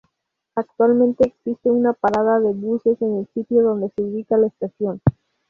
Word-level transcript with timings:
Actualmente 0.55 1.25
existe 1.27 1.69
una 1.69 1.93
parada 1.93 2.39
de 2.39 2.53
buses 2.53 2.99
en 3.03 3.19
el 3.19 3.27
sitio 3.35 3.61
donde 3.61 3.91
se 3.95 4.01
ubicaba 4.01 4.41
la 4.41 4.47
estación. 4.47 4.99